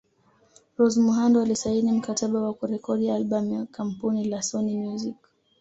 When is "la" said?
4.25-4.41